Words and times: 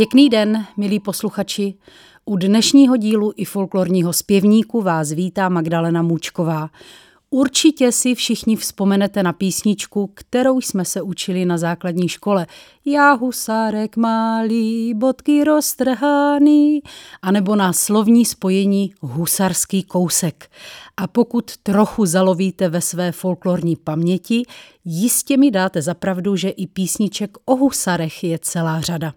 Pěkný 0.00 0.28
den, 0.28 0.66
milí 0.76 1.00
posluchači. 1.00 1.74
U 2.24 2.36
dnešního 2.36 2.96
dílu 2.96 3.32
i 3.36 3.44
folklorního 3.44 4.12
zpěvníku 4.12 4.82
vás 4.82 5.10
vítá 5.10 5.48
Magdalena 5.48 6.02
Můčková. 6.02 6.70
Určitě 7.30 7.92
si 7.92 8.14
všichni 8.14 8.56
vzpomenete 8.56 9.22
na 9.22 9.32
písničku, 9.32 10.10
kterou 10.14 10.60
jsme 10.60 10.84
se 10.84 11.02
učili 11.02 11.44
na 11.44 11.58
základní 11.58 12.08
škole. 12.08 12.46
Já 12.84 13.12
husárek 13.12 13.96
malý, 13.96 14.94
bodky 14.94 15.44
roztrhaný, 15.44 16.82
anebo 17.22 17.56
na 17.56 17.72
slovní 17.72 18.24
spojení 18.24 18.94
husarský 19.00 19.82
kousek. 19.82 20.50
A 20.96 21.06
pokud 21.06 21.56
trochu 21.56 22.06
zalovíte 22.06 22.68
ve 22.68 22.80
své 22.80 23.12
folklorní 23.12 23.76
paměti, 23.76 24.42
jistě 24.84 25.36
mi 25.36 25.50
dáte 25.50 25.82
zapravdu, 25.82 26.36
že 26.36 26.48
i 26.48 26.66
písniček 26.66 27.38
o 27.44 27.56
husarech 27.56 28.24
je 28.24 28.38
celá 28.42 28.80
řada. 28.80 29.12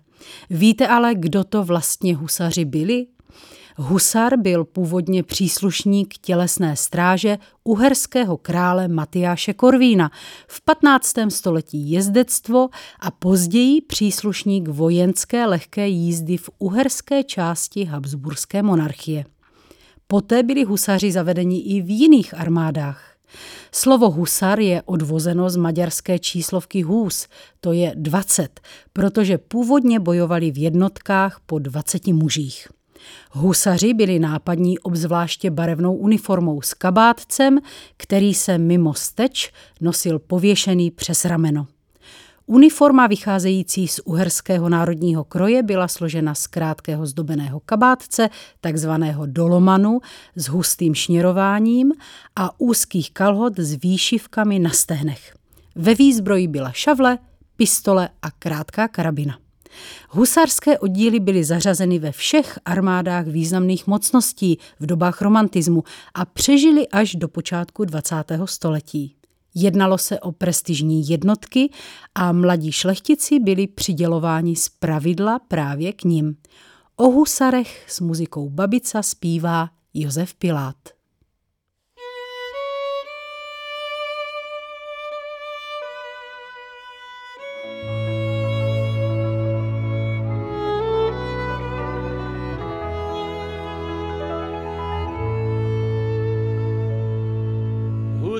Víte 0.49 0.87
ale, 0.87 1.15
kdo 1.15 1.43
to 1.43 1.63
vlastně 1.63 2.15
husaři 2.15 2.65
byli? 2.65 3.05
Husar 3.77 4.37
byl 4.37 4.65
původně 4.65 5.23
příslušník 5.23 6.13
tělesné 6.17 6.75
stráže 6.75 7.37
uherského 7.63 8.37
krále 8.37 8.87
Matyáše 8.87 9.53
Korvína, 9.53 10.11
v 10.47 10.61
15. 10.61 11.13
století 11.29 11.91
jezdectvo 11.91 12.69
a 12.99 13.11
později 13.11 13.81
příslušník 13.81 14.67
vojenské 14.67 15.45
lehké 15.45 15.87
jízdy 15.87 16.37
v 16.37 16.49
uherské 16.59 17.23
části 17.23 17.85
Habsburské 17.85 18.63
monarchie. 18.63 19.25
Poté 20.07 20.43
byli 20.43 20.63
husaři 20.63 21.11
zavedeni 21.11 21.59
i 21.59 21.81
v 21.81 21.89
jiných 21.89 22.33
armádách. 22.33 23.12
Slovo 23.71 24.09
husar 24.09 24.59
je 24.59 24.81
odvozeno 24.81 25.49
z 25.49 25.55
maďarské 25.55 26.19
číslovky 26.19 26.81
hus, 26.81 27.27
to 27.61 27.73
je 27.73 27.91
20, 27.95 28.59
protože 28.93 29.37
původně 29.37 29.99
bojovali 29.99 30.51
v 30.51 30.57
jednotkách 30.57 31.39
po 31.45 31.59
20 31.59 32.07
mužích. 32.07 32.67
Husaři 33.31 33.93
byli 33.93 34.19
nápadní 34.19 34.79
obzvláště 34.79 35.51
barevnou 35.51 35.95
uniformou 35.95 36.61
s 36.61 36.73
kabátcem, 36.73 37.59
který 37.97 38.33
se 38.33 38.57
mimo 38.57 38.93
steč 38.93 39.51
nosil 39.81 40.19
pověšený 40.19 40.91
přes 40.91 41.25
rameno. 41.25 41.67
Uniforma 42.53 43.07
vycházející 43.07 43.87
z 43.87 43.99
uherského 43.99 44.69
národního 44.69 45.23
kroje 45.23 45.63
byla 45.63 45.87
složena 45.87 46.35
z 46.35 46.47
krátkého 46.47 47.05
zdobeného 47.05 47.59
kabátce, 47.59 48.29
takzvaného 48.61 49.25
dolomanu, 49.25 49.99
s 50.35 50.47
hustým 50.47 50.95
šněrováním 50.95 51.91
a 52.35 52.59
úzkých 52.59 53.11
kalhot 53.11 53.59
s 53.59 53.73
výšivkami 53.73 54.59
na 54.59 54.69
stehnech. 54.69 55.35
Ve 55.75 55.95
výzbroji 55.95 56.47
byla 56.47 56.71
šavle, 56.71 57.17
pistole 57.55 58.09
a 58.21 58.31
krátká 58.31 58.87
karabina. 58.87 59.37
Husarské 60.09 60.79
oddíly 60.79 61.19
byly 61.19 61.43
zařazeny 61.43 61.99
ve 61.99 62.11
všech 62.11 62.59
armádách 62.65 63.27
významných 63.27 63.87
mocností 63.87 64.59
v 64.79 64.85
dobách 64.85 65.21
romantismu 65.21 65.83
a 66.13 66.25
přežili 66.25 66.87
až 66.87 67.15
do 67.15 67.27
počátku 67.27 67.85
20. 67.85 68.15
století. 68.45 69.15
Jednalo 69.55 69.97
se 69.97 70.19
o 70.19 70.31
prestižní 70.31 71.09
jednotky 71.09 71.69
a 72.15 72.31
mladí 72.31 72.71
šlechtici 72.71 73.39
byli 73.39 73.67
přidělováni 73.67 74.55
z 74.55 74.69
pravidla 74.69 75.39
právě 75.39 75.93
k 75.93 76.03
ním. 76.03 76.37
O 76.95 77.03
husarech 77.03 77.85
s 77.89 77.99
muzikou 77.99 78.49
Babica 78.49 79.01
zpívá 79.01 79.69
Josef 79.93 80.33
Pilát. 80.33 80.92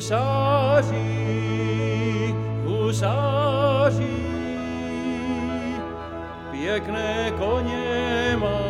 Husáři, 0.03 1.05
husáři, 2.65 4.17
pěkné 6.51 7.31
koně 7.37 8.37
máte. 8.39 8.63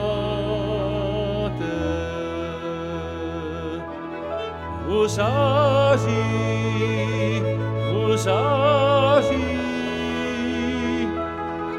Husáři, 4.85 6.23
husáři, 7.93 9.59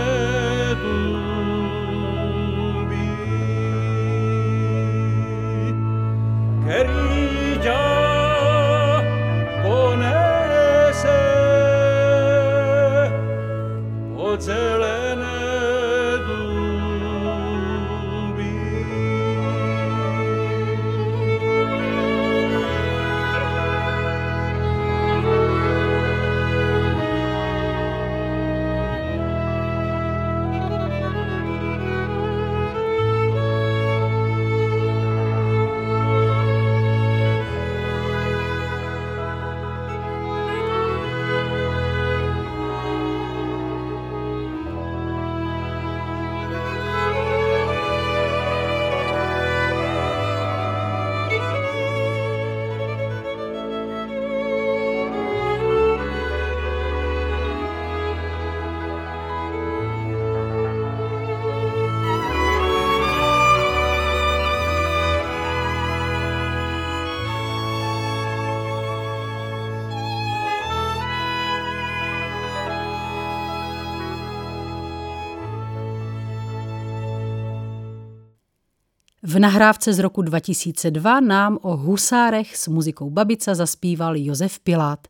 V 79.22 79.38
nahrávce 79.38 79.92
z 79.92 79.98
roku 79.98 80.22
2002 80.22 81.20
nám 81.20 81.58
o 81.62 81.76
husárech 81.76 82.56
s 82.56 82.68
muzikou 82.68 83.10
Babica 83.10 83.54
zaspíval 83.54 84.16
Josef 84.16 84.60
Pilát. 84.60 85.08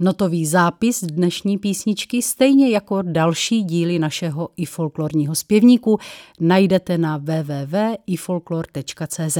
Notový 0.00 0.46
zápis 0.46 1.04
dnešní 1.04 1.58
písničky, 1.58 2.22
stejně 2.22 2.70
jako 2.70 3.02
další 3.02 3.62
díly 3.62 3.98
našeho 3.98 4.48
i 4.56 4.64
folklorního 4.64 5.34
zpěvníku, 5.34 5.98
najdete 6.40 6.98
na 6.98 7.16
www.ifolklor.cz. 7.16 9.38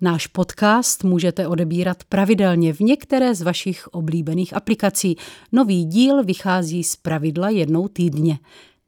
Náš 0.00 0.26
podcast 0.26 1.04
můžete 1.04 1.48
odebírat 1.48 2.04
pravidelně 2.04 2.72
v 2.72 2.80
některé 2.80 3.34
z 3.34 3.42
vašich 3.42 3.88
oblíbených 3.88 4.56
aplikací. 4.56 5.16
Nový 5.52 5.84
díl 5.84 6.24
vychází 6.24 6.84
z 6.84 6.96
pravidla 6.96 7.48
jednou 7.48 7.88
týdně. 7.88 8.38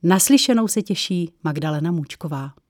Naslyšenou 0.03 0.69
se 0.69 0.83
těší 0.83 1.31
Magdalena 1.45 1.91
Můčková. 1.91 2.66